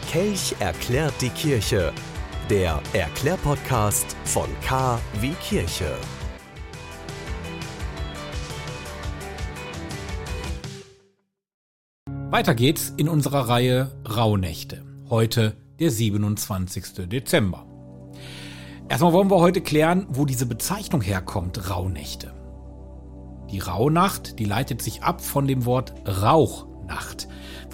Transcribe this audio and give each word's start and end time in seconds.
Kelch 0.00 0.54
erklärt 0.60 1.14
die 1.20 1.30
Kirche. 1.30 1.92
Der 2.50 2.80
Erklärpodcast 2.92 4.16
von 4.24 4.48
K 4.62 5.00
wie 5.20 5.32
Kirche. 5.34 5.96
Weiter 12.30 12.54
geht's 12.54 12.92
in 12.96 13.08
unserer 13.08 13.48
Reihe 13.48 13.92
Rauhnächte. 14.08 14.82
Heute 15.08 15.56
der 15.78 15.90
27. 15.90 17.08
Dezember. 17.08 17.66
Erstmal 18.88 19.12
wollen 19.12 19.30
wir 19.30 19.38
heute 19.38 19.60
klären, 19.60 20.06
wo 20.10 20.24
diese 20.24 20.46
Bezeichnung 20.46 21.00
herkommt, 21.00 21.70
Rauhnächte. 21.70 22.32
Die 23.50 23.58
Rauhnacht, 23.58 24.38
die 24.38 24.44
leitet 24.44 24.82
sich 24.82 25.02
ab 25.02 25.20
von 25.20 25.46
dem 25.46 25.64
Wort 25.64 25.94
Rauchnacht, 26.06 26.75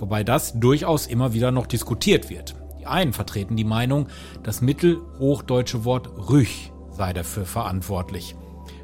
wobei 0.03 0.25
das 0.25 0.59
durchaus 0.59 1.07
immer 1.07 1.33
wieder 1.33 1.53
noch 1.53 1.69
diskutiert 1.69 2.29
wird. 2.29 2.57
Die 2.81 2.87
einen 2.87 3.13
vertreten 3.13 3.55
die 3.57 3.63
Meinung, 3.63 4.09
das 4.43 4.61
mittelhochdeutsche 4.61 5.85
Wort 5.85 6.11
Rüch 6.29 6.73
sei 6.91 7.13
dafür 7.13 7.47
verantwortlich. 7.47 8.35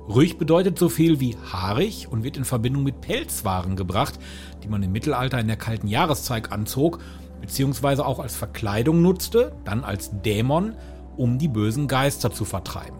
Rüch 0.08 0.38
bedeutet 0.38 0.78
so 0.78 0.88
viel 0.88 1.18
wie 1.18 1.36
haarig 1.52 2.06
und 2.08 2.22
wird 2.22 2.36
in 2.36 2.44
Verbindung 2.44 2.84
mit 2.84 3.00
Pelzwaren 3.00 3.74
gebracht, 3.74 4.20
die 4.62 4.68
man 4.68 4.80
im 4.84 4.92
Mittelalter 4.92 5.40
in 5.40 5.48
der 5.48 5.56
kalten 5.56 5.88
Jahreszeit 5.88 6.52
anzog, 6.52 7.00
beziehungsweise 7.40 8.06
auch 8.06 8.20
als 8.20 8.36
Verkleidung 8.36 9.02
nutzte, 9.02 9.56
dann 9.64 9.82
als 9.82 10.12
Dämon, 10.22 10.76
um 11.16 11.38
die 11.40 11.48
bösen 11.48 11.88
Geister 11.88 12.30
zu 12.30 12.44
vertreiben. 12.44 12.96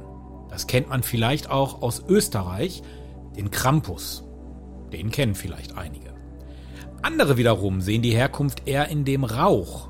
Das 0.51 0.67
kennt 0.67 0.89
man 0.89 1.05
vielleicht 1.05 1.49
auch 1.49 1.83
aus 1.83 2.03
Österreich, 2.09 2.83
den 3.37 3.53
Krampus. 3.53 4.25
Den 4.93 5.13
kennen 5.13 5.37
vielleicht 5.37 5.79
einige. 5.79 6.09
Andere 7.03 7.37
wiederum 7.37 7.81
sehen 7.81 8.03
die 8.03 8.15
Herkunft 8.15 8.67
eher 8.67 8.89
in 8.89 9.05
dem 9.05 9.25
Rauch, 9.25 9.89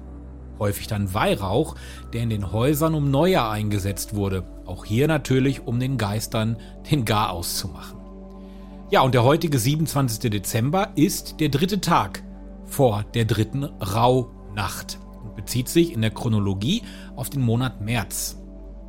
häufig 0.59 0.87
dann 0.87 1.15
Weihrauch, 1.15 1.75
der 2.13 2.23
in 2.23 2.31
den 2.31 2.53
Häusern 2.53 2.95
um 2.95 3.11
Neujahr 3.11 3.51
eingesetzt 3.51 4.15
wurde. 4.15 4.45
Auch 4.67 4.85
hier 4.85 5.09
natürlich, 5.09 5.67
um 5.67 5.81
den 5.81 5.97
Geistern 5.97 6.57
den 6.91 7.05
Garaus 7.05 7.57
zu 7.57 7.69
machen. 7.69 7.99
Ja, 8.91 9.03
und 9.03 9.15
der 9.15 9.25
heutige 9.25 9.59
27. 9.59 10.31
Dezember 10.31 10.93
ist 10.95 11.41
der 11.41 11.49
dritte 11.49 11.81
Tag 11.81 12.23
vor 12.65 13.05
der 13.15 13.25
dritten 13.25 13.65
Rauhnacht 13.65 14.99
und 15.23 15.37
bezieht 15.37 15.69
sich 15.69 15.93
in 15.93 16.03
der 16.03 16.11
Chronologie 16.11 16.83
auf 17.17 17.31
den 17.31 17.43
Monat 17.43 17.81
März. 17.81 18.39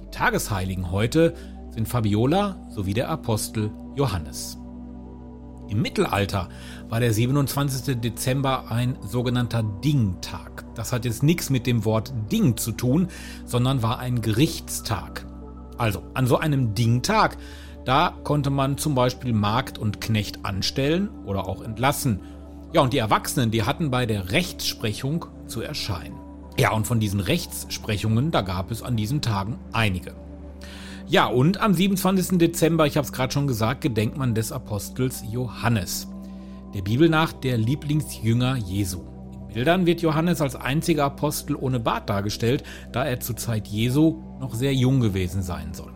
Die 0.02 0.10
Tagesheiligen 0.12 0.92
heute 0.92 1.34
sind 1.70 1.88
Fabiola 1.88 2.56
sowie 2.70 2.94
der 2.94 3.10
Apostel 3.10 3.72
Johannes. 3.96 4.58
Im 5.70 5.84
Mittelalter 5.84 6.50
war 6.90 7.00
der 7.00 7.14
27. 7.14 8.02
Dezember 8.02 8.72
ein 8.72 8.98
sogenannter 9.02 9.62
Dingtag. 9.64 10.66
Das 10.74 10.92
hat 10.92 11.06
jetzt 11.06 11.22
nichts 11.22 11.52
mit 11.52 11.68
dem 11.68 11.86
Wort 11.86 12.12
Ding 12.32 12.58
zu 12.58 12.72
tun, 12.72 13.08
sondern 13.46 13.84
war 13.84 14.00
ein 14.00 14.22
Gerichtstag. 14.22 15.26
Also 15.78 16.02
an 16.16 16.26
so 16.26 16.38
einem 16.38 16.74
Dingtag, 16.74 17.38
da 17.86 18.14
konnte 18.24 18.50
man 18.50 18.78
zum 18.78 18.96
Beispiel 18.96 19.32
Magd 19.32 19.78
und 19.78 20.02
Knecht 20.02 20.44
anstellen 20.44 21.10
oder 21.26 21.48
auch 21.48 21.62
entlassen. 21.62 22.22
Ja, 22.74 22.82
und 22.82 22.94
die 22.94 22.98
Erwachsenen, 22.98 23.52
die 23.52 23.64
hatten 23.64 23.92
bei 23.92 24.08
der 24.08 24.32
Rechtsprechung 24.32 25.26
zu 25.48 25.62
erscheinen. 25.62 26.18
Ja, 26.58 26.72
und 26.72 26.88
von 26.88 27.00
diesen 27.00 27.20
Rechtssprechungen, 27.20 28.32
da 28.32 28.42
gab 28.42 28.72
es 28.72 28.82
an 28.82 28.98
diesen 28.98 29.22
Tagen 29.22 29.60
einige. 29.72 30.16
Ja, 31.10 31.26
und 31.26 31.60
am 31.60 31.74
27. 31.74 32.38
Dezember, 32.38 32.86
ich 32.86 32.96
habe 32.96 33.04
es 33.04 33.12
gerade 33.12 33.34
schon 33.34 33.48
gesagt, 33.48 33.82
gedenkt 33.82 34.16
man 34.16 34.36
des 34.36 34.52
Apostels 34.52 35.24
Johannes. 35.28 36.08
Der 36.76 36.84
Bibel 36.84 37.10
nach 37.10 37.34
der 37.34 37.58
Lieblingsjünger 37.58 38.58
Jesu. 38.58 39.00
In 39.48 39.56
Bildern 39.56 39.88
wird 39.88 40.04
Johannes 40.04 40.40
als 40.40 40.56
einziger 40.56 41.06
Apostel 41.06 41.56
ohne 41.56 41.80
Bart 41.80 42.08
dargestellt, 42.12 42.64
da 42.92 43.06
er 43.06 43.20
zur 43.20 43.36
Zeit 43.38 43.68
Jesu 43.68 44.22
noch 44.40 44.54
sehr 44.54 44.76
jung 44.76 45.00
gewesen 45.00 45.42
sein 45.42 45.74
soll. 45.74 45.92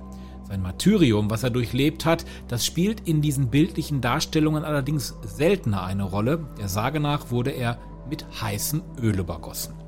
Sein 0.48 0.64
Martyrium, 0.64 1.30
was 1.30 1.44
er 1.44 1.52
durchlebt 1.52 2.06
hat, 2.06 2.26
das 2.48 2.66
spielt 2.66 3.08
in 3.08 3.22
diesen 3.22 3.52
bildlichen 3.52 4.02
Darstellungen 4.02 4.64
allerdings 4.64 5.14
seltener 5.22 5.84
eine 5.84 6.06
Rolle. 6.06 6.44
Der 6.58 6.70
Sage 6.70 7.00
nach 7.00 7.30
wurde 7.30 7.52
er 7.52 7.78
mit 8.10 8.26
heißem 8.42 8.82
Öl 9.00 9.20
übergossen. 9.20 9.83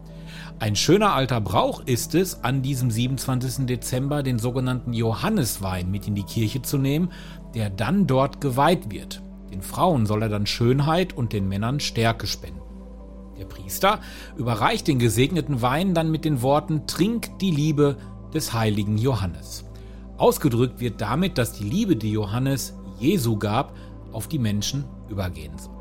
Ein 0.59 0.75
schöner 0.75 1.13
alter 1.13 1.41
Brauch 1.41 1.81
ist 1.85 2.15
es, 2.15 2.43
an 2.43 2.61
diesem 2.61 2.91
27. 2.91 3.65
Dezember 3.65 4.23
den 4.23 4.39
sogenannten 4.39 4.93
Johanneswein 4.93 5.91
mit 5.91 6.07
in 6.07 6.15
die 6.15 6.23
Kirche 6.23 6.61
zu 6.61 6.77
nehmen, 6.77 7.11
der 7.53 7.69
dann 7.69 8.07
dort 8.07 8.41
geweiht 8.41 8.91
wird. 8.91 9.21
Den 9.51 9.61
Frauen 9.61 10.05
soll 10.05 10.23
er 10.23 10.29
dann 10.29 10.45
Schönheit 10.45 11.13
und 11.13 11.33
den 11.33 11.47
Männern 11.47 11.79
Stärke 11.79 12.27
spenden. 12.27 12.61
Der 13.37 13.45
Priester 13.45 13.99
überreicht 14.37 14.87
den 14.87 14.99
gesegneten 14.99 15.61
Wein 15.61 15.93
dann 15.93 16.09
mit 16.09 16.25
den 16.25 16.41
Worten 16.41 16.87
Trink 16.87 17.37
die 17.39 17.51
Liebe 17.51 17.97
des 18.33 18.53
heiligen 18.53 18.97
Johannes. 18.97 19.65
Ausgedrückt 20.17 20.79
wird 20.79 21.01
damit, 21.01 21.37
dass 21.37 21.53
die 21.53 21.65
Liebe, 21.65 21.95
die 21.95 22.11
Johannes 22.11 22.77
Jesu 22.99 23.37
gab, 23.37 23.75
auf 24.13 24.27
die 24.27 24.39
Menschen 24.39 24.85
übergehen 25.09 25.57
soll. 25.57 25.75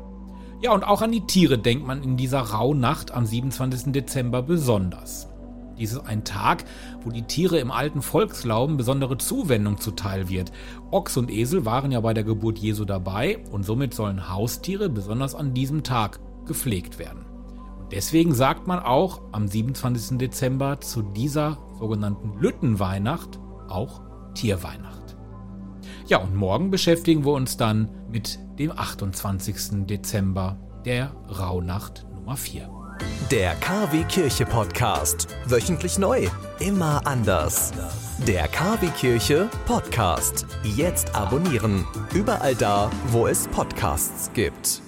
Ja, 0.65 0.73
und 0.73 0.83
auch 0.83 1.03
an 1.03 1.11
die 1.11 1.27
Tiere 1.27 1.59
denkt 1.59 1.85
man 1.85 2.01
in 2.01 2.17
dieser 2.17 2.39
Rauhnacht 2.39 3.11
am 3.11 3.23
27. 3.23 3.91
Dezember 3.91 4.41
besonders. 4.41 5.27
Dies 5.77 5.91
ist 5.91 6.07
ein 6.07 6.23
Tag, 6.23 6.65
wo 7.03 7.11
die 7.11 7.21
Tiere 7.21 7.59
im 7.59 7.69
alten 7.69 8.01
Volksglauben 8.01 8.75
besondere 8.75 9.19
Zuwendung 9.19 9.79
zuteil 9.79 10.27
wird. 10.27 10.51
Ochs 10.89 11.17
und 11.17 11.29
Esel 11.29 11.65
waren 11.65 11.91
ja 11.91 11.99
bei 12.01 12.15
der 12.15 12.23
Geburt 12.23 12.57
Jesu 12.57 12.83
dabei 12.83 13.43
und 13.51 13.61
somit 13.61 13.93
sollen 13.93 14.27
Haustiere 14.27 14.89
besonders 14.89 15.35
an 15.35 15.53
diesem 15.53 15.83
Tag 15.83 16.19
gepflegt 16.47 16.97
werden. 16.97 17.27
Und 17.81 17.91
deswegen 17.91 18.33
sagt 18.33 18.65
man 18.65 18.79
auch 18.79 19.21
am 19.33 19.47
27. 19.47 20.17
Dezember 20.17 20.81
zu 20.81 21.03
dieser 21.03 21.59
sogenannten 21.77 22.39
Lüttenweihnacht 22.39 23.37
auch 23.69 24.01
Tierweihnacht. 24.33 25.04
Ja, 26.07 26.19
und 26.19 26.35
morgen 26.35 26.69
beschäftigen 26.69 27.25
wir 27.25 27.33
uns 27.33 27.57
dann 27.57 27.89
mit 28.11 28.37
dem 28.59 28.71
28. 28.71 29.87
Dezember, 29.87 30.57
der 30.85 31.11
Rauhnacht 31.39 32.05
Nummer 32.13 32.37
4. 32.37 32.69
Der 33.31 33.55
KW 33.55 34.03
Kirche 34.03 34.45
Podcast. 34.45 35.27
Wöchentlich 35.47 35.97
neu. 35.97 36.27
Immer 36.59 37.05
anders. 37.07 37.73
Der 38.27 38.47
KW 38.47 38.87
Kirche 38.89 39.49
Podcast. 39.65 40.45
Jetzt 40.63 41.15
abonnieren. 41.15 41.85
Überall 42.13 42.53
da, 42.53 42.91
wo 43.07 43.25
es 43.25 43.47
Podcasts 43.47 44.31
gibt. 44.33 44.84